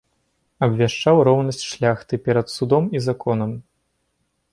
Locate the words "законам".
3.09-3.51